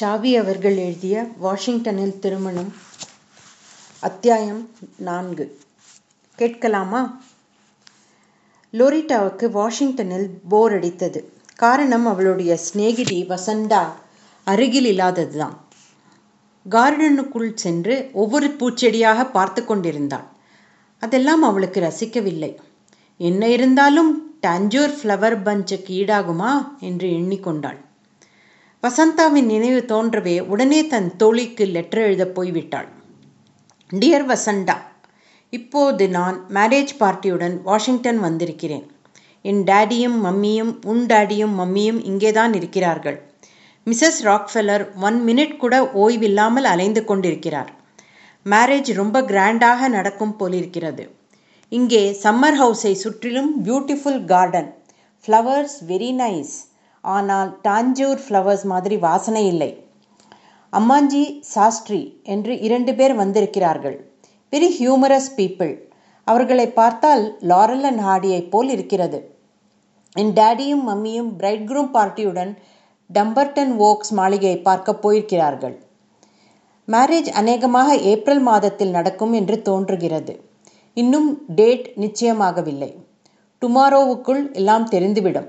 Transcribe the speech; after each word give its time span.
சாவி 0.00 0.36
அவர்கள் 0.36 0.76
எழுதிய 0.76 1.26
வாஷிங்டனில் 1.36 2.18
திருமணம் 2.18 2.74
அத்தியாயம் 4.00 4.70
நான்கு. 4.96 5.58
கேட்கலாமா? 6.34 7.22
லோரிட்டாவுக்கு 8.72 9.50
வாஷிங்டனில் 9.50 10.30
போர் 10.48 10.72
அடித்தது. 10.72 11.24
காரணம் 11.56 12.06
அவளுடைய 12.06 12.56
சிநேகிதி 12.56 13.26
வசந்தா 13.26 13.86
அருகில் 14.44 14.84
இல்லாததுதான். 14.84 15.56
கார்டனுக்குள் 16.70 17.54
சென்று 17.54 18.10
ஒவ்வொரு 18.12 18.48
பூச்செடியாக 18.48 19.30
பார்த்து 19.30 19.64
கொண்டிருந்தாள். 19.64 20.24
அதெல்லாம் 20.98 21.42
அவளுக்கு 21.42 21.80
ரசிக்கவில்லை. 21.80 22.56
என்ன 23.16 23.48
இருந்தாலும் 23.48 24.38
டாஞ்சூர் 24.46 24.94
ஃப்ளவர் 25.02 25.38
பஞ்சுக்கு 25.44 25.92
ஈடாகுமா? 25.92 26.78
என்று 26.80 27.08
எண்ணிக்கொண்டாள் 27.08 27.88
வசந்தாவின் 28.82 29.48
நினைவு 29.52 29.80
தோன்றவே 29.88 30.40
உடனே 30.40 30.86
தன் 30.86 31.08
தோழிக்கு 31.16 31.64
லெட்டர் 31.66 32.02
எழுத 32.02 32.24
போய்விட்டாள். 32.24 32.86
டியர் 33.92 34.24
வசண்டா 34.30 34.76
இப்போது 35.50 36.08
நான் 36.08 36.36
மேரேஜ் 36.54 36.92
பார்ட்டியுடன் 36.98 37.56
வாஷிங்டன் 37.62 38.18
வந்திருக்கிறேன். 38.18 38.86
என் 39.42 39.60
டேடியும் 39.64 40.16
மம்மியும் 40.24 40.72
உன் 40.84 41.06
டேடியும் 41.06 41.54
மம்மியும் 41.58 42.00
இங்கேதான் 42.04 42.54
இருக்கிறார்கள். 42.54 43.18
மிஸ்ஸஸ் 43.86 44.22
ராக்ஃபெல்லர் 44.22 44.86
ஒன் 45.00 45.18
மினிட் 45.26 45.56
கூட 45.56 45.82
ஓய்வில்லாமல் 45.94 46.68
அலைந்து 46.72 47.04
கொண்டிருக்கிறார். 47.04 47.70
மேரேஜ் 48.46 48.90
ரொம்ப 48.92 49.22
கிராண்டாக 49.22 49.88
நடக்கும் 49.88 50.36
போலிருக்கிறது. 50.36 51.04
இங்கே 51.68 52.16
சம்மர் 52.22 52.58
ஹவுஸை 52.62 52.92
சுற்றிலும் 52.92 53.52
beautiful 53.64 54.24
garden 54.24 54.70
flowers 55.24 55.78
very 55.88 56.12
nice 56.14 56.56
ஆனால் 57.00 57.60
டாஞ்சூர் 57.68 58.20
ஃப்ளவர்ஸ் 58.28 58.64
மாதிரி 58.64 58.96
வாசனை 58.96 59.46
இல்லை. 59.46 59.84
அம்மாஞ்சி 60.72 61.40
சாஸ்ட்ரி 61.40 62.20
என்று 62.22 62.60
இரண்டு 62.60 62.94
பேர் 62.94 63.14
வந்திருக்கிறார்கள். 63.14 64.10
Very 64.52 64.68
humorous 64.78 65.30
people. 65.36 65.72
அவர்களை 66.24 66.68
பார்த்தால் 66.68 67.36
லாரல் 67.40 67.82
அண்ட் 67.82 68.00
ஹார்டியைப் 68.00 68.50
போல் 68.50 68.68
இருக்கிறது. 68.68 69.34
என் 70.12 70.32
டேடியும் 70.32 70.84
மம்மியும் 70.88 71.30
பிரைட் 71.36 71.68
குரூம் 71.70 71.92
பார்ட்டியுடன் 71.94 72.56
டம்பர்டன் 73.14 73.76
ஓக்ஸ் 73.76 74.12
மாளிகையை 74.12 74.58
பார்க்க 74.58 74.98
போயிருக்கிறார்கள். 75.02 75.76
மேரேஜ் 76.88 77.28
அநேகமாக 77.28 77.96
ஏப்ரல் 77.96 78.40
மாதத்தில் 78.40 78.90
நடக்கும் 78.90 79.32
என்று 79.32 79.62
தோன்றுகிறது. 79.62 80.44
இன்னும் 80.94 81.42
டேட் 81.46 81.92
நிச்சயமாகவில்லை. 81.96 82.96
டுமாரோவுக்குள் 83.62 84.52
எல்லாம் 84.52 84.88
தெரிந்துவிடும். 84.88 85.48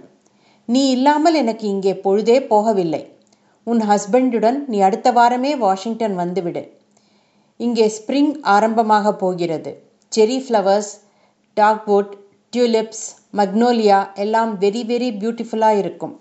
நீ 0.66 0.90
இல்லாமல் 0.90 1.34
எனக்கு 1.34 1.68
இங்கே 1.68 1.96
பொழுதே 1.96 2.40
போகவில்லை. 2.40 3.08
உன் 3.64 3.80
ஹஸ்பண்டுடன் 3.80 4.66
நீ 4.68 4.80
அடுத்த 4.80 5.12
வாரமே 5.12 5.56
வாஷிங்டன் 5.56 6.16
வந்துவிடு. 6.16 6.80
இங்கே 7.58 7.92
ஸ்ப்ரிங் 7.98 8.34
ஆரம்பமாக 8.42 9.14
போகிறது. 9.14 9.84
செரி 10.16 10.38
ஃப்ளவர்ஸ் 10.46 10.92
டாக்வுட் 11.58 12.14
டியூலிப்ஸ் 12.54 13.06
மக்னோலியா 13.38 14.14
எல்லாம் 14.14 14.60
வெரி 14.60 14.84
வெரி 14.86 15.10
பியூட்டிஃபுல்லாக 15.18 15.78
இருக்கும். 15.78 16.20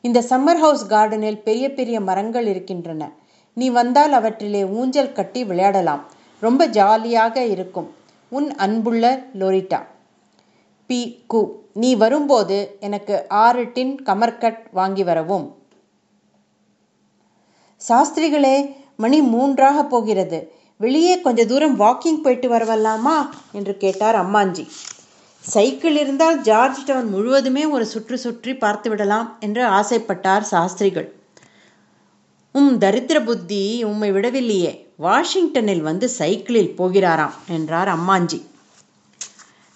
இந்த 0.00 0.20
சம்மர் 0.20 0.60
ஹவுஸ் 0.60 0.90
கார்டனில் 0.90 1.42
பெரிய 1.42 1.72
பெரிய 1.72 2.00
மரங்கள் 2.00 2.46
இருக்கின்றன. 2.46 3.12
நீ 3.54 3.70
வந்தால் 3.70 4.12
அவற்றிலே 4.12 4.64
ஊஞ்சல் 4.64 5.12
கட்டி 5.12 5.44
விளையாடலாம். 5.44 6.02
ரொம்ப 6.40 6.66
ஜாலியாக 6.66 7.44
இருக்கும். 7.44 7.94
உன் 8.28 8.54
அன்புள்ள 8.54 9.24
லோரிட்டா. 9.38 9.80
பி. 10.86 11.24
கு. 11.34 11.62
நீ 11.74 11.94
வரும்போது 11.94 12.76
எனக்கு 12.80 13.28
ஆறு 13.28 13.70
டின் 13.72 14.02
கமர்கட் 14.06 14.58
வாங்கி 14.72 15.04
வரவும். 15.04 15.46
சாஸ்திரிகளே 17.88 18.56
மணி 18.96 19.20
மூன்றாக 19.20 19.84
போகிறது. 19.84 20.52
வெளியே 20.76 21.20
கொஞ்ச 21.20 21.46
தூரம் 21.46 21.80
வாக்கிங் 21.80 22.22
போயிட்டு 22.22 22.48
வரவல்லாமா? 22.50 23.16
என்று 23.52 23.76
கேட்டார் 23.76 24.14
அம்மாஞ்சி. 24.14 24.68
சைக்கிள் 25.40 25.96
இருந்தால் 25.96 26.40
ஜார்ஜ் 26.40 26.84
டவுன் 26.84 27.08
முழுவதுமே 27.08 27.64
ஒரு 27.66 27.86
சுற்று 27.86 28.18
சுற்றி 28.18 28.56
பார்த்து 28.56 28.90
விடலாம் 28.90 29.36
என்று 29.40 29.64
ஆசைப்பட்டார் 29.66 30.40
சாஸ்திரிகள். 30.40 31.14
உம் 32.52 32.78
தரித்திர 32.78 33.24
புத்தி 33.24 33.82
உம்மை 33.82 34.12
விடவில்லையே. 34.12 34.72
வாஷிங்டனில் 34.96 35.82
வந்து 35.82 36.08
சைக்கிளில் 36.08 36.74
போகிறாராம் 36.78 37.36
என்றார் 37.48 37.88
அம்மாஞ்சி. 37.88 38.40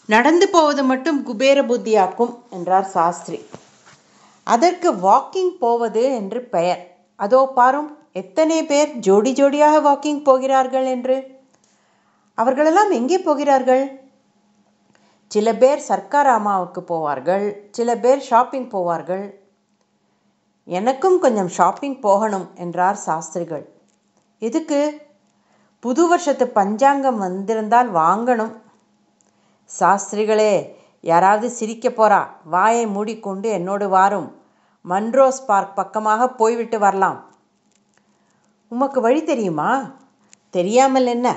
நடந்து 0.08 0.48
போவது 0.48 0.82
மட்டும் 0.84 1.22
குபேர 1.22 1.58
புத்தியாக்கும் 1.62 2.34
என்றார் 2.50 2.84
சாஸ்திரி. 2.84 3.38
அதற்கு 4.42 4.88
வாக்கிங் 4.92 5.50
போவது 5.58 6.02
என்று 6.14 6.41
பெயர். 6.54 6.82
அதோ 7.16 7.41
பாரும் 7.54 7.91
எத்தனை 8.12 8.64
பேர் 8.64 8.91
ஜோடி 8.98 9.32
ஜோடியாக 9.32 9.80
வாக்கிங் 9.88 10.22
போகிறார்கள் 10.22 10.84
என்று? 10.84 11.16
அவர்களெல்லாம் 12.34 12.91
எங்கே 12.91 13.19
போகிறார்கள்? 13.19 13.84
சில 15.30 15.54
பேர் 15.54 15.82
சர்க்காராமாவுக்கு 15.88 16.82
போவார்கள் 16.92 17.44
சில 17.70 17.96
பேர் 17.96 18.20
ஷாப்பிங் 18.20 18.70
போவார்கள். 18.70 19.26
எனக்கும் 20.64 21.19
கொஞ்சம் 21.19 21.48
ஷாப்பிங் 21.48 21.98
போகணும் 22.00 22.46
என்றார் 22.54 22.96
சாஸ்திரிகள். 22.96 23.66
எதுக்கு? 24.42 24.80
புது 25.80 26.08
வருஷத்து 26.08 26.48
பஞ்சாங்கம் 26.48 27.19
வந்திருந்தால் 27.19 27.92
வாங்கணும் 27.92 28.54
சாஸ்திரிகளே 29.81 30.77
யாராவது 31.01 31.51
சிரிக்க 31.51 31.89
போறா? 31.89 32.27
வாயை 32.45 32.87
மூடிக்கொண்டு 32.87 33.49
என்னோடு 33.49 33.89
வாரும். 33.89 34.37
மன்ரோஸ் 34.89 35.45
பார்க் 35.47 35.77
பக்கமாக 35.77 36.29
போய்விட்டு 36.29 36.79
வரலாம். 36.79 37.34
உமக்கு 38.69 39.01
வழி 39.01 39.25
தெரியுமா? 39.25 39.95
தெரியாமல் 40.51 41.06
என்ன? 41.06 41.37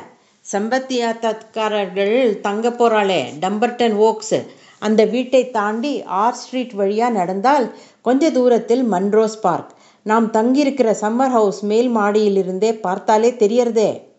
செம்பத்தியாத்தக்காரர்கள் 0.52 2.40
தங்க 2.40 2.70
போகிறாளே 2.70 3.34
டம்பர்டன் 3.40 3.94
ஓக்ஸ். 3.94 4.48
அந்த 4.80 5.06
வீட்டை 5.06 5.52
தாண்டி 5.52 6.04
ஆர் 6.04 6.34
ஸ்ட்ரீட் 6.34 6.72
வழியாக 6.72 7.14
நடந்தால் 7.14 7.76
கொஞ்ச 8.02 8.32
தூரத்தில் 8.32 8.92
மன்ரோஸ் 8.92 9.40
பார்க். 9.42 9.72
நாம் 10.04 10.32
தங்கியிருக்கிற 10.32 10.96
சம்மர் 11.02 11.30
ஹவுஸ் 11.30 11.64
மேல் 11.64 11.96
மாடியிலிருந்தே 11.96 12.72
பார்த்தாலே 12.72 13.32
தெரியறதே. 13.32 14.11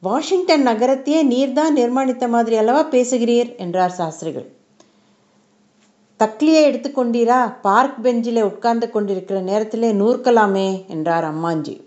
வாஷிங்டன் 0.00 0.66
நகரத்தையே 0.66 1.20
நீர்தான் 1.26 1.72
நிர்மாணித்த 1.76 2.28
மாதிரி 2.28 2.56
அல்லவா 2.56 2.84
பேசுகிறீர்? 2.84 3.56
என்றார் 3.56 3.90
சாஸ்திரிகள். 3.90 4.52
தக்லியை 6.18 6.60
எடுத்துக்கொண்டீரா 6.68 7.60
பார்க் 7.60 8.02
பெஞ்சில் 8.02 8.42
உட்கார்ந்து 8.42 8.90
கொண்டிருக்கிற 8.90 9.40
நேரத்திலே 9.40 9.92
நூற்கலாமே 9.92 10.86
என்றார் 10.86 11.24
அம்மாஞ்சி. 11.24 11.82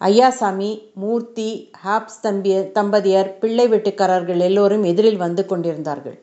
ஐயாசாமி 0.00 0.82
மூர்த்தி 0.94 1.70
ஹாப்ஸ் 1.86 2.20
தம்பிய 2.22 2.70
தம்பதியர் 2.74 3.38
பிள்ளை 3.38 3.68
வீட்டுக்காரர்கள் 3.68 4.38
எல்லோரும் 4.38 4.82
எதிரில் 4.82 5.16
வந்து 5.16 5.46
கொண்டிருந்தார்கள். 5.46 6.22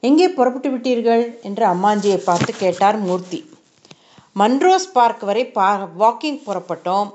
எங்கே 0.00 0.28
புறப்பட்டு 0.28 0.70
விட்டீர்கள்? 0.70 1.40
என்று 1.42 1.66
அம்மாஞ்சியை 1.66 2.16
பார்த்து 2.16 2.52
கேட்டார் 2.52 2.98
மூர்த்தி. 2.98 3.44
மன்ரோஸ் 4.38 4.92
பார்க் 4.92 5.22
வரை 5.22 5.46
பா 5.46 5.88
வாக்கிங் 5.98 6.40
புறப்பட்டோம். 6.46 7.10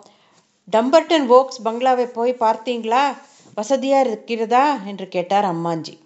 டம்பர்டன் 0.71 1.25
வோக்ஸ் 1.25 1.65
பங்களாவை 1.65 2.05
போய் 2.05 2.35
பார்த்தீங்களா? 2.39 3.17
வசதியாக 3.55 4.09
இருக்கிறதா? 4.09 4.77
என்று 4.85 5.07
கேட்டார் 5.07 5.45
அம்மாஞ்சி. 5.45 5.99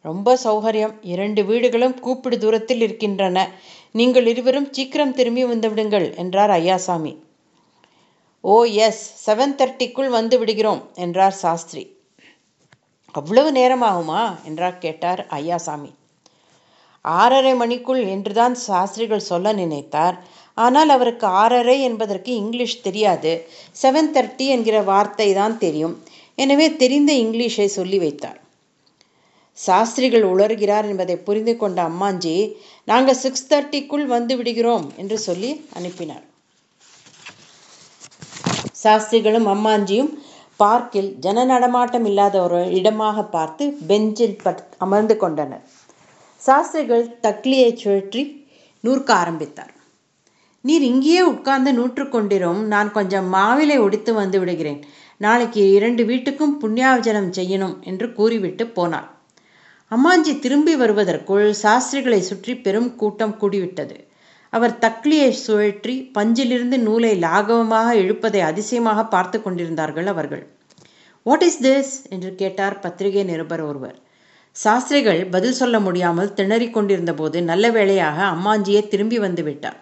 ரொம்ப 0.00 0.38
சௌகரியம். 0.44 0.94
இரண்டு 1.02 1.44
வீடுகளும் 1.44 2.00
கூப்பிடு 2.00 2.38
தூரத்தில் 2.38 2.80
இருக்கின்றன. 2.80 3.50
நீங்கள் 3.92 4.26
இருவரும் 4.26 4.72
சீக்கிரம் 4.72 5.14
திரும்பி 5.14 5.44
வந்துவிடுங்கள் 5.44 6.16
என்றார் 6.16 6.50
ஐயாசாமி. 6.50 7.16
Oh 8.40 8.64
yes. 8.64 9.30
செவன் 9.30 9.54
தேர்ட்டிக்குள் 9.54 10.08
வந்து 10.08 10.38
விடுகிறோம் 10.38 10.90
என்றார் 10.94 11.32
சாஸ்திரி. 11.32 11.96
அவ்வளவு 13.12 13.52
நேரமாகுமா? 13.52 14.44
என்றார் 14.44 14.78
கேட்டார் 14.78 15.26
ஐயாசாமி. 15.30 15.92
ஆறரை 17.00 17.54
மணிக்குள் 17.54 18.08
என்றுதான் 18.08 18.54
சாஸ்திரிகள் 18.54 19.28
சொல்ல 19.30 19.52
நினைத்தார். 19.52 20.16
ஆனால் 20.64 20.90
அவருக்கு 20.96 21.26
ஆறரை 21.42 21.76
என்பதற்கு 21.88 22.30
இங்கிலீஷ் 22.42 22.76
தெரியாது. 22.86 23.32
செவன் 23.82 24.12
தேர்ட்டி 24.16 24.46
என்கிற 24.56 24.76
வார்த்தை 24.90 25.28
தான் 25.40 25.56
தெரியும். 25.64 25.96
எனவே 26.44 26.68
தெரிந்த 26.82 27.12
இங்கிலீஷை 27.24 27.68
சொல்லி 27.78 27.98
வைத்தார் 28.04 28.38
சாஸ்திரிகள் 29.58 30.24
உளர்கிறார் 30.32 30.86
என்பதை 30.90 31.14
புரிந்து 31.26 31.54
கொண்ட 31.60 31.78
அம்மாஞ்சி 31.90 32.34
நாங்கள் 32.90 33.18
சிக்ஸ் 33.22 33.48
தேர்ட்டிக்குள் 33.52 34.04
வந்து 34.12 34.34
விடுகிறோம் 34.40 34.86
என்று 35.02 35.16
சொல்லி 35.24 35.50
அனுப்பினார் 35.78 36.24
சாஸ்திரிகளும் 38.82 39.48
அம்மாஞ்சியும் 39.54 40.10
பார்க்கில் 40.60 41.08
ஜன 41.24 41.44
நடமாட்டம் 41.52 42.06
இல்லாத 42.10 42.36
ஒரு 42.44 42.60
இடமாக 42.78 43.24
பார்த்து 43.34 43.64
பெஞ்சில் 43.90 44.36
அமர்ந்து 44.84 45.16
கொண்டனர். 45.22 45.64
சாஸ்திரிகள் 46.42 47.04
தக்லியை 47.26 47.70
சுழற்றி 47.82 48.22
நூற்க 48.84 49.08
ஆரம்பித்தார். 49.22 49.72
நீர் 50.64 50.84
இங்கேயே 50.90 51.20
உட்கார்ந்து 51.32 51.70
நூற்று 51.72 52.04
கொண்டிரும் 52.08 52.60
நான் 52.72 52.88
கொஞ்சம் 52.96 53.26
மாவிலை 53.34 53.76
ஒடித்து 53.84 54.12
வந்து 54.14 54.38
விடுகிறேன். 54.40 54.80
நாளைக்கு 55.20 55.62
இரண்டு 55.76 56.02
வீட்டுக்கும் 56.04 56.54
புண்ணியாவஜனம் 56.62 57.30
செய்யணும் 57.38 57.76
என்று 57.90 58.06
கூறிவிட்டு 58.12 58.64
போனாள். 58.66 59.06
அம்மாஞ்சி 59.90 60.32
திரும்பி 60.38 60.74
வருவதற்குள் 60.76 61.46
சாஸ்திரிகளை 61.62 62.20
சுற்றி 62.20 62.54
பெரும் 62.66 62.90
கூட்டம் 62.96 63.34
கூடிவிட்டது. 63.40 63.96
அவர் 64.52 64.74
தக்லியை 64.78 65.30
சுழற்றி 65.46 65.94
பஞ்சிலிருந்து 66.16 66.76
நூலை 66.86 67.14
லாகவமாக 67.24 67.88
இழுப்பதை 68.02 68.40
அதிசயமாக 68.50 69.00
பார்த்து 69.14 69.38
கொண்டிருந்தார்கள் 69.42 70.08
அவர்கள். 70.14 70.44
வாட் 71.26 71.44
இஸ் 71.48 71.60
திஸ் 71.64 71.96
என்று 72.14 72.30
கேட்டார் 72.34 72.76
பத்திரிகை 72.84 73.24
நிருபர் 73.24 73.64
ஒருவர். 73.70 73.98
சாஸ்திரிகள் 74.56 75.20
பதில் 75.34 75.58
சொல்ல 75.62 75.76
முடியாமல் 75.80 76.32
திணறிக் 76.38 76.76
கொண்டிருந்த 76.76 77.12
போது 77.14 77.38
நல்ல 77.42 77.70
வேளையாக 77.70 78.18
அம்மாஞ்சியே 78.34 78.80
திரும்பி 78.88 79.18
வந்து 79.18 79.42
விட்டார். 79.42 79.78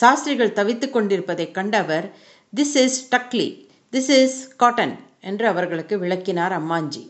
சாஸ்திரிகள் 0.00 0.56
தவித்துக் 0.58 0.94
கொண்டிருப்பதைக் 0.96 1.54
கண்ட 1.56 1.74
அவர் 1.84 2.06
this 2.52 2.76
is 2.84 2.98
takli 3.14 3.48
this 3.92 4.10
is 4.22 4.38
cotton 4.62 4.94
என்று 5.20 5.44
அவர்களுக்கு 5.52 5.94
விளக்கினார் 5.98 6.54
அம்மாஞ்சி. 6.58 7.02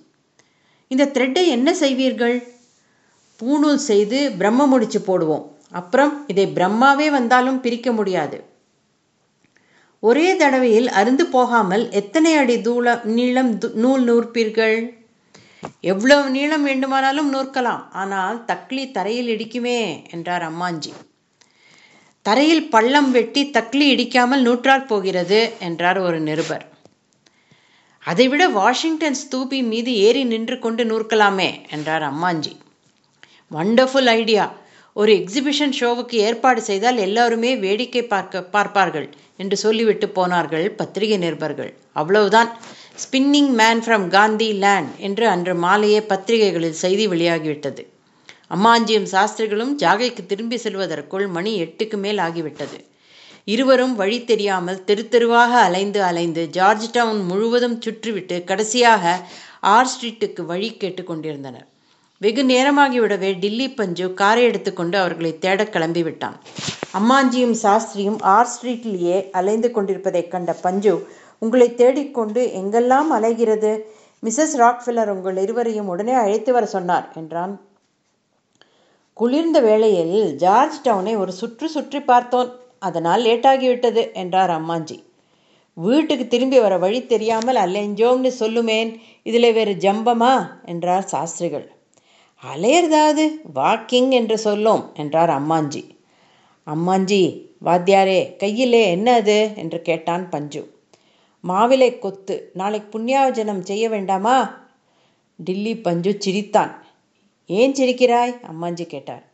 இந்த 0.90 1.04
த்ரெட்டை 1.14 1.42
என்ன 1.56 1.68
செய்வீர்கள்? 1.80 2.36
பூணூல் 3.40 3.80
செய்து 3.90 4.18
பிரம்ம 4.40 4.66
முடிச்சு 4.66 5.00
போடுவோம். 5.06 5.44
அப்புறம் 5.70 6.12
இதை 6.26 6.46
பிரம்மாவே 6.56 7.08
வந்தாலும் 7.10 7.60
பிரிக்க 7.64 7.88
முடியாது. 7.92 8.38
ஒரே 10.02 10.28
தடவையில் 10.36 10.88
அருந்து 11.00 11.24
போகாமல் 11.36 11.84
எத்தனை 12.00 12.32
அடி 12.34 12.56
தூள 12.56 12.86
நீளம் 13.16 13.50
நூல் 13.84 14.04
நூற்பீர்கள்? 14.08 14.78
எவ்வளவு 15.92 16.26
நீளம் 16.36 16.64
வேண்டுமானாலும் 16.64 17.30
நூற்கலாம். 17.34 17.84
ஆனால் 18.02 18.38
தக்லி 18.46 18.84
தரையில் 18.96 19.30
இடிக்குமே 19.34 19.78
என்றார் 20.10 20.46
அம்மாஞ்சி. 20.50 20.92
தரையில் 22.28 22.64
பள்ளம் 22.72 23.10
வெட்டி 23.10 23.42
தக்லி 23.54 23.84
இடிக்காமல் 23.92 24.42
நூற்றால் 24.46 24.88
போகிறது 24.88 25.38
என்றார் 25.66 25.98
ஒரு 25.98 26.18
நிருபர். 26.20 26.64
அதைவிட 28.04 28.42
வாஷிங்டன் 28.56 29.16
ஸ்தூபி 29.20 29.58
மீது 29.70 29.92
ஏறி 30.06 30.22
நின்று 30.24 30.56
கொண்டு 30.58 30.84
நூற்கலாமே 30.84 31.48
என்றார் 31.74 32.04
அம்மாஞ்சி. 32.10 32.52
வண்டர்ஃபுல் 33.56 34.10
ஐடியா 34.20 34.44
ஒரு 34.96 35.12
எக்ஸிபிஷன் 35.20 35.74
ஷோவுக்கு 35.80 36.16
ஏற்பாடு 36.28 36.60
செய்தால் 36.62 36.98
எல்லாருமே 37.06 37.50
வேடிக்கை 37.64 38.02
பார்க்க 38.14 38.42
பார்ப்பார்கள் 38.54 39.08
என்று 39.36 39.56
சொல்லிவிட்டு 39.64 40.08
போனார்கள் 40.08 40.66
பத்திரிகை 40.80 41.18
நிருபர்கள். 41.24 41.72
அவ்வளவுதான். 41.92 42.50
Spinning 43.02 43.52
man 43.60 43.84
from 43.84 44.08
Gandhi 44.16 44.50
land 44.64 44.92
என்று 45.08 45.26
அன்று 45.34 45.54
மாலையே 45.64 46.02
பத்திரிகைகளில் 46.12 46.80
செய்தி 46.84 47.06
வெளியாகிவிட்டது. 47.08 47.84
அம்மாஞ்சியும் 48.50 49.02
சாஸ்திரிகளும் 49.02 49.78
ஜாகைக்கு 49.78 50.26
திரும்பி 50.26 50.56
செல்வதற்குள் 50.56 51.26
மணி 51.28 51.62
எட்டுக்கு 51.62 51.96
மேல் 51.96 52.18
ஆகிவிட்டது. 52.18 52.78
இருவரும் 53.44 53.94
வழி 53.94 54.24
தெரியாமல் 54.24 54.84
தெரு 54.84 55.08
தெருவாக 55.08 55.60
அலைந்து 55.60 56.02
அலைந்து 56.02 56.48
ஜார்ஜ் 56.48 56.90
டவுன் 56.90 57.20
முழுவதும் 57.20 57.80
சுற்றிவிட்டு 57.80 58.44
கடைசியாக 58.44 59.20
ஆர் 59.60 59.86
ஸ்ட்ரீட்டுக்கு 59.86 60.44
வழி 60.46 60.76
கேட்டுக்கொண்டிருந்தனர் 60.80 61.66
வெகு 62.18 62.42
நேரமாகிவிடவே 62.42 63.38
டில்லி 63.38 63.70
பஞ்சு 63.70 64.14
காரை 64.14 64.42
எடுத்துக்கொண்டு 64.42 64.98
அவர்களை 64.98 65.38
தேட 65.38 65.64
கிளம்பி 65.64 66.02
விட்டான் 66.02 66.36
அம்மாஞ்சியும் 66.98 67.56
சாஸ்திரியும் 67.62 68.18
ஆர் 68.20 68.48
ஸ்ட்ரீட்லேயே 68.54 69.30
அலைந்து 69.30 69.70
கொண்டிருப்பதைக் 69.70 70.30
கண்ட 70.30 70.52
பஞ்சு 70.52 71.08
உங்களை 71.38 71.74
தேடிக்கொண்டு 71.74 72.42
எங்கெல்லாம் 72.46 73.10
அலைகிறது? 73.10 73.78
மிஸ்ஸஸ் 74.24 74.54
ராக்ஃபில்லர் 74.58 75.06
உங்கள் 75.06 75.36
இருவரையும் 75.36 75.88
உடனே 75.88 76.12
அழைத்து 76.12 76.52
வர 76.52 76.66
சொன்னார் 76.66 77.12
என்றான் 77.16 77.52
குளிர்ந்த 79.18 79.60
வேளையில் 79.60 80.36
ஜார்ஜ் 80.36 80.76
டவுனை 80.84 81.16
ஒரு 81.16 81.32
சுற்று 81.32 81.68
சுற்றி 81.68 82.00
பார்த்தோம் 82.00 82.50
அதனால் 82.78 83.24
லேட்டாகிவிட்டது 83.24 84.12
என்றார் 84.12 84.50
அம்மாஞ்சி. 84.50 85.04
வீட்டுக்கு 85.72 86.26
திரும்பி 86.26 86.58
வர 86.58 86.78
வழி 86.78 87.06
தெரியாமல் 87.06 87.56
அலைஞ்சோம்னு 87.56 88.30
சொல்லுமேன் 88.40 89.00
இதில் 89.22 89.52
வேறு 89.52 89.72
ஜம்பமா? 89.72 90.50
என்றார் 90.64 91.04
சாஸ்திரிகள். 91.04 91.66
அலையறதாவது 92.42 93.24
வாக்கிங் 93.54 94.10
என்று 94.10 94.38
சொல்லும் 94.38 94.90
என்றார் 94.94 95.30
அம்மாஞ்சி. 95.30 95.82
அம்மாஞ்சி 96.66 97.22
வாத்தியாரே 97.64 98.36
கையிலே 98.36 98.90
என்ன 98.90 99.12
அது? 99.12 99.50
என்று 99.56 99.82
கேட்டான் 99.82 100.28
பஞ்சு. 100.28 100.62
மாவிலை 101.44 101.98
கொத்து 101.98 102.50
நாளைக்கு 102.54 102.98
புண்ணியாவஜனம் 102.98 103.60
செய்ய 103.60 103.88
வேண்டாமா? 103.88 104.36
டில்லி 105.36 105.76
பஞ்சு 105.76 106.14
சிரித்தான். 106.18 106.86
ஏன் 107.50 107.74
சிரிக்கிறாய்? 107.78 108.32
அம்மாஞ்சி 108.50 108.86
கேட்டார் 108.86 109.24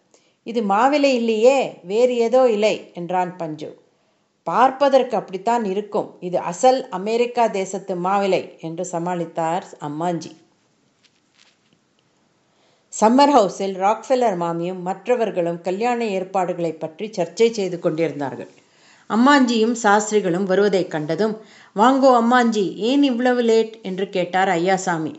இது 0.46 0.60
மாவிலை 0.62 1.10
இல்லையே 1.20 1.58
வேறு 1.82 2.14
ஏதோ 2.16 2.40
இலை 2.50 2.74
என்றான் 2.94 3.32
பஞ்சு. 3.36 3.68
பார்ப்பதற்கு 4.46 5.14
அப்படித்தான் 5.16 5.64
இருக்கும். 5.64 6.08
இது 6.20 6.38
அசல் 6.50 6.80
அமெரிக்கா 6.90 7.44
தேசத்து 7.58 7.94
மாவிலை 8.06 8.42
என்று 8.60 8.84
சமாளித்தார் 8.92 9.66
அம்மாஞ்சி. 9.88 10.32
சம்மர் 12.92 13.32
ஹவுஸில் 13.36 13.76
ராக்ஃபெல்லர் 13.84 14.36
மாமியும் 14.42 14.82
மற்றவர்களும் 14.82 15.60
கல்யாண 15.60 16.00
ஏற்பாடுகளை 16.16 16.72
பற்றி 16.72 17.06
சர்ச்சை 17.16 17.48
செய்து 17.50 17.78
கொண்டிருந்தார்கள். 17.78 18.50
அம்மாஞ்சியும் 19.10 19.76
சாஸ்திரிகளும் 19.84 20.48
வருவதைக் 20.50 20.92
கண்டதும் 20.92 21.34
வாங்கோ 21.76 22.10
அம்மாஞ்சி 22.20 22.66
ஏன் 22.90 23.02
இவ்வளவு 23.02 23.42
லேட்? 23.42 23.74
என்று 23.82 24.06
கேட்டார் 24.08 24.48
ஐயாசாமி 24.48 25.14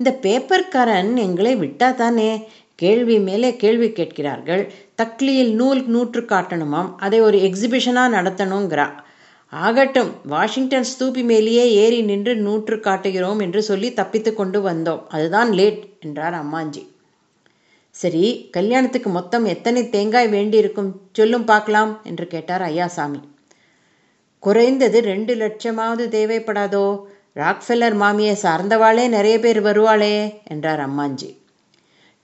இந்த 0.00 0.10
பேப்பர்காரன் 0.22 1.16
எங்களை 1.16 1.56
விட்டா 1.56 1.94
தானே 1.94 2.48
கேள்வி 2.74 3.18
மேலே 3.18 3.56
கேள்வி 3.56 3.92
கேட்கிறார்கள். 3.92 4.72
தக்லியில் 5.02 5.52
நூல் 5.52 5.86
நூற்று 5.86 6.20
காட்டணுமாம். 6.20 6.90
அதை 6.96 7.20
ஒரு 7.20 7.38
எக்ஸிபிஷனாக 7.38 8.14
நடத்தணுங்கிறா. 8.16 8.86
ஆகட்டும் 9.52 10.10
வாஷிங்டன் 10.26 10.86
ஸ்தூபி 10.92 11.22
மேலேயே 11.24 11.72
ஏறி 11.72 12.00
நின்று 12.02 12.36
நூற்று 12.36 12.80
காட்டுகிறோம் 12.80 13.38
என்று 13.38 13.62
சொல்லி 13.62 13.92
தப்பித்து 13.92 14.34
கொண்டு 14.34 14.60
வந்தோம். 14.68 15.02
அதுதான் 15.08 15.52
லேட் 15.52 15.82
என்றார் 16.00 16.34
அம்மாஞ்சி. 16.34 16.84
சரி 17.90 18.48
கல்யாணத்துக்கு 18.50 19.10
மொத்தம் 19.10 19.44
எத்தனை 19.44 19.90
தேங்காய் 19.90 20.28
வேண்டியிருக்கும்? 20.28 21.00
சொல்லும் 21.12 21.44
பார்க்கலாம் 21.44 22.00
என்று 22.04 22.26
கேட்டார் 22.26 22.62
ஐயாசாமி. 22.62 23.20
குறைந்தது 24.38 25.00
ரெண்டு 25.02 25.34
லட்சமாவது 25.34 26.04
தேவைப்படாதோ? 26.16 27.00
ராக்ஃபெல்லர் 27.38 27.96
மாமியை 28.02 28.34
சார்ந்தவாளே 28.42 29.08
நிறைய 29.08 29.40
பேர் 29.40 29.60
வருவாளே 29.62 30.14
என்றார் 30.44 30.80
அம்மாஞ்சி. 30.86 31.28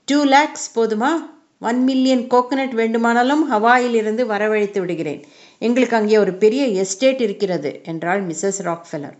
டூ 0.07 0.17
லேக்ஸ் 0.23 0.67
போதுமா? 0.75 1.11
ஒன் 1.59 1.79
மில்லியன் 1.83 2.23
கோகனட் 2.33 2.73
வேண்டுமானாலும் 2.73 3.43
ஹவாயிலிருந்து 3.51 4.23
வரவழைத்து 4.25 4.79
விடுகிறேன். 4.79 5.21
எங்களுக்கு 5.61 5.95
அங்கே 5.95 6.17
ஒரு 6.17 6.33
பெரிய 6.33 6.65
எஸ்டேட் 6.81 7.21
இருக்கிறது 7.21 7.71
என்றாள் 7.83 8.23
மிஸ்ஸஸ் 8.25 8.59
ராக்ஃபெல்லர் 8.69 9.15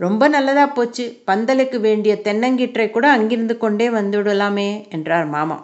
ரொம்ப 0.00 0.28
நல்லதா 0.28 0.66
போச்சு. 0.66 1.04
பந்தலுக்கு 1.26 1.80
வேண்டிய 1.80 2.12
தென்னங்கீற்றை 2.26 2.90
கூட 2.90 3.06
அங்கிருந்து 3.10 3.58
கொண்டே 3.58 3.88
வந்துவிடலாமே 3.88 4.70
என்றார் 4.88 5.26
மாமா. 5.26 5.58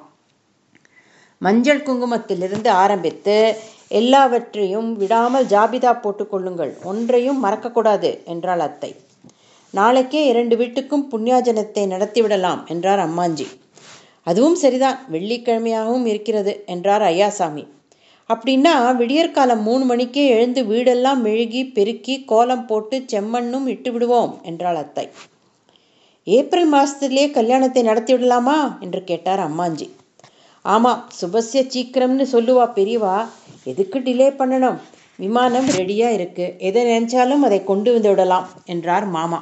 மஞ்சள் 1.43 1.83
குங்குமத்திலிருந்து 1.83 2.71
ஆரம்பித்து 2.85 3.37
எல்லாவற்றையும் 4.01 4.89
விடாமல் 4.97 5.47
ஜாபிதா 5.47 5.93
போட்டுக்கொள்ளுங்கள் 6.01 6.73
ஒன்றையும் 6.83 7.45
மறக்கக்கூடாது 7.45 8.11
என்றாள் 8.25 8.61
அத்தை. 8.61 8.91
நாளைக்கே 9.75 10.21
இரண்டு 10.27 10.55
வீட்டுக்கும் 10.57 11.03
புண்ணியாஜனத்தை 11.11 11.83
நடத்திவிடலாம் 11.87 12.61
என்றார் 12.67 12.99
அம்மாஞ்சி. 12.99 13.47
அதுவும் 14.23 14.55
சரிதான் 14.55 14.99
வெள்ளிக்கிழமையாகவும் 15.13 16.07
இருக்கிறது 16.07 16.65
என்றார் 16.67 17.03
ஐயாசாமி. 17.03 17.65
அப்படின்னா 18.31 18.73
விடியற்காலம் 19.01 19.63
மூணு 19.63 19.85
மணிக்கே 19.85 20.25
எழுந்து 20.27 20.63
வீடெல்லாம் 20.65 21.21
மெழுகி 21.27 21.63
பெருக்கி 21.77 22.25
கோலம் 22.25 22.65
போட்டு 22.67 22.99
செம்மண்ணும் 23.13 23.67
இட்டு 23.67 23.93
விடுவோம் 23.93 24.33
என்றாள் 24.43 24.77
அத்தை. 24.77 25.07
ஏப்ரல் 26.27 26.69
மாதத்திலே 26.75 27.27
கல்யாணத்தை 27.31 27.83
நடத்தி 27.83 28.13
விடலாமா 28.13 28.79
என்று 28.81 29.03
கேட்டார் 29.05 29.43
அம்மாஞ்சி. 29.49 29.89
ஆமாம் 30.65 31.03
சுபஸ்ய 31.21 31.61
சீக்கிரம்னு 31.75 32.27
சொல்லுவா 32.33 32.67
பெரியவா 32.79 33.17
எதுக்கு 33.65 33.99
டிலே 33.99 34.31
பண்ணணும்? 34.41 34.81
விமானம் 35.19 35.69
ரெடியாக 35.79 36.17
இருக்கு 36.19 36.49
எதை 36.59 36.83
நினைச்சாலும் 36.91 37.47
அதை 37.47 37.61
கொண்டு 37.65 37.93
வந்து 37.93 38.11
விடலாம் 38.15 38.49
என்றார் 38.65 39.07
மாமா. 39.17 39.41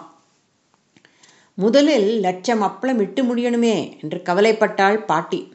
முதலில் 1.59 2.21
லட்சம் 2.21 2.63
அப்பளம் 2.63 2.99
இட்டு 3.01 3.23
முடியணுமே 3.23 4.01
என்று 4.03 4.23
கவலைப்பட்டாள் 4.23 4.99
பாட்டி. 5.05 5.53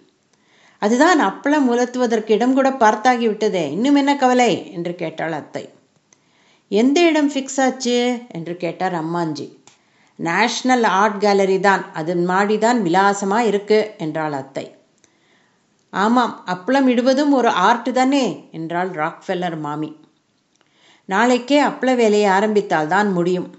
அதுதான் 0.80 1.20
அப்பளம் 1.20 1.68
உலர்த்துவதற்கு 1.70 2.30
இடம் 2.30 2.54
கூட 2.54 2.70
பார்த்தாகி 2.70 3.26
விட்டதே 3.28 3.72
இன்னும் 3.72 3.96
என்ன 3.96 4.16
கவலை? 4.16 4.72
என்று 4.72 4.96
கேட்டாள் 4.96 5.32
அத்தை. 5.32 5.70
எந்த 6.68 7.02
இடம் 7.02 7.30
ஃபிக்ஸ் 7.34 7.60
ஆச்சு? 7.62 7.98
என்று 8.28 8.58
கேட்டார் 8.58 8.94
அம்மாஞ்சி. 8.94 9.48
நேஷ்னல் 10.20 10.84
ஆர்ட் 10.84 11.20
கேலரி 11.20 11.60
தான் 11.60 11.84
அதன் 11.94 12.26
மாடி 12.26 12.58
தான் 12.58 12.82
விலாசமாக 12.82 13.46
இருக்கு 13.46 13.96
என்றாள் 13.98 14.34
அத்தை. 14.34 14.66
ஆமாம் 15.94 16.44
அப்பளம் 16.48 16.88
இடுவதும் 16.88 17.32
ஒரு 17.32 17.50
ஆர்ட் 17.50 17.94
தானே 17.94 18.26
என்றாள் 18.52 18.90
ராக்ஃபெல்லர் 18.90 19.60
மாமி. 19.60 19.92
நாளைக்கே 21.06 21.60
அப்பள 21.62 21.96
வேலையை 21.96 22.30
ஆரம்பித்தால் 22.30 22.88
தான் 22.88 23.12
முடியும் 23.12 23.50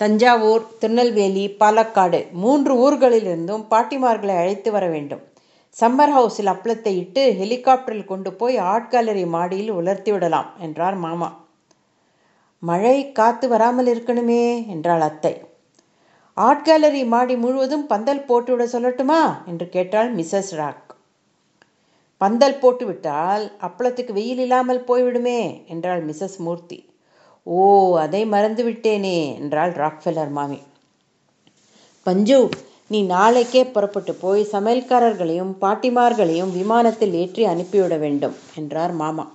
தஞ்சாவூர் 0.00 0.64
திருநெல்வேலி 0.80 1.44
பாலக்காடு 1.60 2.18
மூன்று 2.42 2.72
ஊர்களிலிருந்தும் 2.84 3.64
பாட்டிமார்களை 3.70 4.34
அழைத்து 4.42 4.70
வர 4.72 4.84
வேண்டும். 4.86 5.22
சம்மர் 5.76 6.12
ஹவுஸில் 6.16 6.50
அப்பளத்தை 6.52 6.92
இட்டு 6.96 7.22
ஹெலிகாப்டரில் 7.40 8.04
கொண்டு 8.04 8.30
போய் 8.32 8.56
ஆர்ட் 8.72 8.90
கேலரி 8.90 9.24
மாடியில் 9.24 9.70
உலர்த்தி 9.70 10.10
விடலாம் 10.12 10.50
என்றார் 10.58 10.96
மாமா. 10.96 11.28
மழை 12.62 12.96
காத்து 13.12 13.48
வராமல் 13.48 13.86
இருக்கணுமே 13.86 14.44
என்றாள் 14.74 15.00
அத்தை. 15.00 15.34
ஆர்ட் 16.36 16.64
கேலரி 16.64 17.02
மாடி 17.04 17.36
முழுவதும் 17.36 17.86
பந்தல் 17.86 18.26
போட்டுவிட 18.28 18.64
சொல்லட்டுமா 18.74 19.20
என்று 19.46 19.68
கேட்டாள் 19.68 20.10
மிஸ்ஸஸ் 20.14 20.52
ராக். 20.60 20.84
பந்தல் 22.20 22.60
போட்டுவிட்டால் 22.62 23.44
அப்பளத்துக்கு 23.60 24.12
வெயில் 24.12 24.38
இல்லாமல் 24.38 24.84
போய்விடுமே 24.88 25.40
என்றாள் 25.66 26.04
மிஸ்ஸஸ் 26.04 26.38
மூர்த்தி. 26.38 26.78
ஓ 27.56 27.60
அதை 27.98 28.20
மறந்துவிட்டேனே 28.32 29.18
என்றாள் 29.40 29.72
ராக்ஃபெல்லர் 29.72 30.32
மாமி. 30.38 30.58
பஞ்சு 32.06 32.38
நீ 32.86 32.98
நாளைக்கே 33.02 33.62
புறப்பட்டு 33.66 34.12
போய் 34.14 34.42
சமையல்காரர்களையும் 34.52 35.52
பாட்டிமார்களையும் 35.60 36.52
விமானத்தில் 36.52 37.14
ஏற்றி 37.14 37.44
அனுப்பிவிட 37.44 37.96
வேண்டும் 37.98 38.36
என்றார் 38.54 38.92
மாமா. 38.92 39.26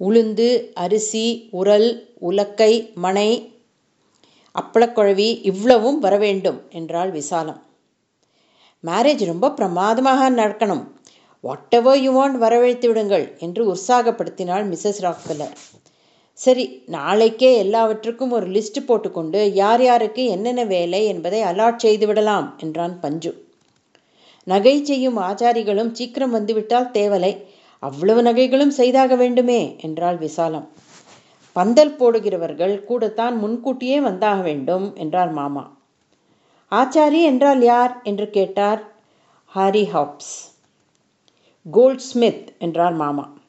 உளுந்து 0.00 0.48
அரிசி 0.74 1.26
உரல் 1.50 1.88
உலக்கை 2.30 2.72
மனை 2.94 3.28
அப்பளக்குழவி 4.54 5.28
இவ்வளவும் 5.50 5.98
வர 5.98 6.14
வேண்டும் 6.16 6.58
என்றாள் 6.70 7.10
விசாலம். 7.10 7.60
மேரேஜ் 8.84 9.24
ரொம்ப 9.24 9.50
பிரமாதமாக 9.50 10.30
நடக்கணும். 10.30 10.84
வாட் 11.44 11.76
எவர் 11.78 12.00
யூ 12.04 12.10
வாண்ட் 12.18 12.36
வரவழைத்து 12.44 12.86
விடுங்கள் 12.86 13.26
என்று 13.38 13.62
உற்சாகப்படுத்தினாள் 13.74 14.66
மிஸ்ஸஸ் 14.72 15.00
ராக்ஃபெல்லர். 15.06 15.54
சரி 16.32 16.82
நாளைக்கே 16.86 17.56
எல்லாவற்றுக்கும் 17.56 18.30
ஒரு 18.30 18.46
லிஸ்ட் 18.46 18.86
போட்டுக்கொண்டு 18.86 19.52
யார் 19.52 19.82
யாருக்கு 19.82 20.24
என்னென்ன 20.24 20.64
வேலை 20.64 21.06
என்பதை 21.06 21.42
அலாட் 21.42 21.76
செய்து 21.76 22.06
விடலாம் 22.06 22.54
என்றான் 22.58 23.00
பஞ்சு. 23.00 23.50
நகை 24.44 24.84
செய்யும் 24.84 25.18
ஆச்சாரிகளும் 25.18 25.92
சீக்கிரம் 25.92 26.30
வந்துவிட்டால் 26.30 26.90
தேவலை. 26.92 27.42
அவ்வளவு 27.78 28.22
நகைகளும் 28.22 28.68
செய்தாக 28.68 29.14
வேண்டுமே 29.14 29.76
என்றாள் 29.80 30.16
விசாலம். 30.16 30.68
பந்தல் 31.52 31.96
போடுகிறவர்கள் 31.96 32.84
கூடத்தான் 32.84 33.36
முன்கூட்டியே 33.36 34.00
வந்தாக 34.00 34.42
வேண்டும் 34.42 34.94
என்றார் 34.94 35.30
மாமா. 35.30 35.76
ஆச்சாரி 36.72 37.22
என்றால் 37.22 37.62
யார் 37.62 38.00
என்று 38.02 38.30
கேட்டார்? 38.30 38.92
Harry 39.44 39.88
hops. 39.94 40.34
கோல்ட் 41.70 41.98
ஸ்மித் 41.98 42.52
என்றார் 42.58 42.92
மாமா. 42.92 43.40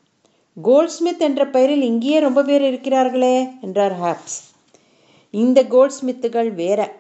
கோல்ட்ஸ்மித் 0.62 1.20
என்ற 1.20 1.48
பெயரில் 1.48 1.82
இங்கேயே 1.82 2.20
ரொம்ப 2.20 2.44
பேர் 2.44 2.62
இருக்கிறார்களே 2.62 3.62
என்றார் 3.62 4.00
ஹாப்ஸ். 4.00 4.56
இந்த 5.32 5.64
கோல்ட்ஸ்மித்துகள் 5.64 6.54
வேற. 6.54 6.96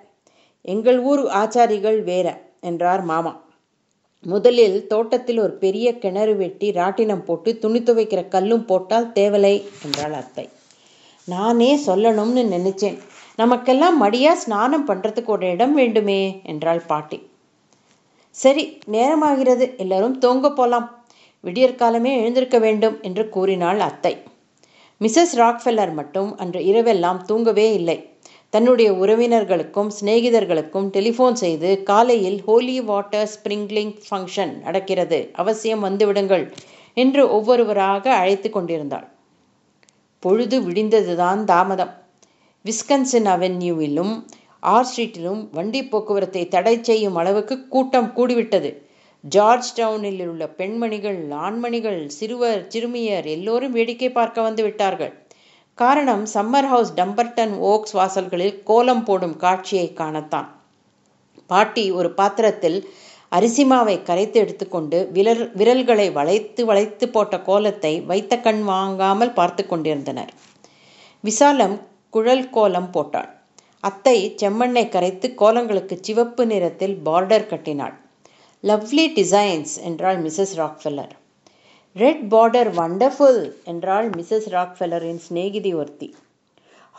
எங்கள் 0.61 0.99
ஊர் 0.99 1.19
ஆச்சாரிகள் 1.19 2.03
வேற 2.03 2.41
என்றார் 2.61 3.01
மாமா. 3.01 3.41
முதலில் 4.21 4.87
தோட்டத்தில் 4.87 5.39
ஒரு 5.39 5.53
பெரிய 5.53 5.97
கிணறு 5.97 6.35
வெட்டி 6.35 6.71
ராட்டினம் 6.71 7.23
போட்டு 7.23 7.57
துணி 7.57 7.79
துவைக்கிற 7.79 8.27
கல்லும் 8.27 8.65
போட்டால் 8.65 9.11
தேவலை 9.11 9.63
என்றாள் 9.83 10.13
அத்தை. 10.13 10.49
நானே 11.25 11.77
சொல்லணும்னு 11.77 12.43
நினைச்சேன். 12.55 12.99
நமக்கெல்லாம் 13.35 14.03
மடியா 14.03 14.33
ஸ்நானம் 14.33 14.87
பண்றதுக்கு 14.87 15.25
ஒரு 15.25 15.49
இடம் 15.49 15.73
வேண்டுமே 15.73 16.41
என்றாள் 16.43 16.79
பாட்டி. 16.79 17.29
சரி 18.29 18.79
நேரமாகிறது. 18.91 19.77
எல்லாரும் 19.77 20.17
தூங்க 20.17 20.51
போலாம். 20.51 21.02
விடியற்காலமே 21.43 22.11
எழுந்திருக்க 22.19 22.59
வேண்டும் 22.59 23.01
என்று 23.01 23.29
கூறினாள் 23.29 23.79
அத்தை. 23.79 24.17
மிஸ்ஸஸ் 25.01 25.35
ராக்ஃபெல்லர் 25.35 25.93
மட்டும் 25.93 26.37
அன்று 26.37 26.59
இரவெல்லாம் 26.59 27.25
தூங்கவே 27.25 27.73
இல்லை. 27.73 28.11
தன்னுடைய 28.49 28.93
உறவினர்களுக்கும் 28.93 29.87
சிநேகிதர்களுக்கும் 29.99 30.89
டெலிஃபோன் 30.89 31.33
செய்து 31.33 31.83
காலையில் 31.83 32.41
ஹோலி 32.41 32.81
வாட்டர் 32.81 33.29
ஸ்ப்ரிங்க்லிங் 33.33 33.93
ஃபங்க்ஷன் 34.09 34.61
நடக்கிறது 34.61 35.31
அவசியம் 35.33 35.83
வந்துவிடுங்கள் 35.83 36.53
என்று 36.93 37.29
ஒவ்வொருவராக 37.29 38.15
அழைத்து 38.15 38.49
கொண்டிருந்தாள். 38.49 39.07
பொழுது 40.19 40.61
விடிந்ததுதான் 40.61 41.43
தாமதம். 41.43 41.93
விஸ்கன்சின் 42.65 43.25
அவென்யூவிலும் 43.25 44.23
ஆர் 44.59 44.87
ஸ்ட்ரீட்டிலும் 44.89 45.49
வண்டி 45.51 45.83
போக்குவரத்தை 45.83 46.47
தடை 46.47 46.77
செய்யும் 46.81 47.15
அளவுக்கு 47.15 47.67
கூட்டம் 47.67 48.13
கூடிவிட்டது. 48.15 48.82
ஜார்ஜ் 49.23 49.69
டவுனில் 49.77 50.23
உள்ள 50.29 50.45
பெண்மணிகள் 50.57 51.19
ஆண்மணிகள் 51.45 51.99
சிறுவர் 52.15 52.61
சிறுமியர் 52.73 53.27
எல்லோரும் 53.35 53.71
வேடிக்கை 53.71 54.09
பார்க்க 54.11 54.41
வந்து 54.41 54.63
விட்டார்கள். 54.63 55.13
காரணம் 55.77 56.23
சம்மர் 56.33 56.67
ஹவுஸ் 56.71 56.91
டம்பர்டன் 56.93 57.53
ஓக்ஸ் 57.69 57.95
வாசல்களில் 57.99 58.57
கோலம் 58.63 59.03
போடும் 59.03 59.37
காட்சியை 59.37 59.87
காணத்தான். 60.01 60.49
பாட்டி 61.47 61.85
ஒரு 61.91 62.11
பாத்திரத்தில் 62.11 62.77
அரிசிமாவை 63.31 63.95
கரைத்து 64.03 64.37
எடுத்துக்கொண்டு 64.39 64.97
விரல் 65.13 65.45
விரல்களை 65.53 66.09
வளைத்து 66.11 66.61
வளைத்து 66.65 67.05
போட்ட 67.09 67.41
கோலத்தை 67.41 67.93
வைத்த 68.11 68.33
கண் 68.37 68.63
வாங்காமல் 68.63 69.33
பார்த்து 69.33 69.65
கொண்டிருந்தனர். 69.65 70.31
விசாலம் 71.23 71.75
குழல் 72.09 72.47
கோலம் 72.49 72.91
போட்டாள். 72.91 73.31
அத்தை 73.79 74.17
செம்மண்ணை 74.41 74.87
கரைத்து 74.89 75.29
கோலங்களுக்கு 75.41 75.97
சிவப்பு 76.01 76.45
நிறத்தில் 76.45 76.97
பார்டர் 77.05 77.51
கட்டினாள். 77.51 77.97
லவ்லி 78.63 79.05
டிசைன்ஸ் 79.15 79.71
என்றாள் 79.83 80.17
Mrs 80.17 80.53
Rockefeller 80.57 81.13
red 81.95 82.21
border 82.29 82.69
wonderful 82.73 83.41
என்றாள் 83.63 84.09
மிஸ்ஸஸ் 84.09 84.47
ராக்ஃபெல்லரின் 84.49 85.19
சிநேகிதி 85.25 85.73
ஒருத்தி. 85.73 86.07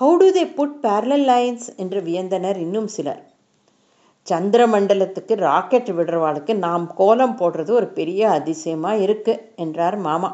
How 0.01 0.17
do 0.17 0.29
they 0.31 0.43
put 0.55 0.75
parallel 0.83 1.25
lines 1.25 1.69
என்று 1.77 2.01
வியந்தனர் 2.01 2.57
இன்னும் 2.57 2.87
சிலர். 2.87 3.23
சந்திர 4.27 4.67
மண்டலத்துக்கு 4.67 5.35
ராக்கெட் 5.35 5.91
விடுறவாளுக்கு 5.91 6.55
நாம் 6.57 6.85
கோலம் 6.95 7.37
போடுறது 7.39 7.71
ஒரு 7.71 7.89
பெரிய 7.89 8.29
அதிசயமாக 8.31 9.03
இருக்கு 9.03 9.35
என்றார் 9.57 9.97
மாமா. 9.97 10.31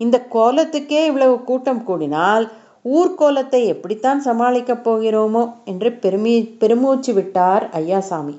இந்த 0.00 0.26
கோலத்துக்கே 0.32 1.04
இவ்வளவு 1.04 1.36
கூட்டம் 1.44 1.82
கூடினால் 1.86 2.46
ஊர்கோலத்தை 2.84 3.62
எப்படித்தான் 3.66 4.22
சமாளிக்கப் 4.24 4.84
போகிறோமோ 4.84 5.42
என்று 5.64 5.92
பெருமி 5.92 6.36
பெருமூச்சு 6.58 7.12
விட்டார் 7.12 7.66
ஐயாசாமி 7.72 8.36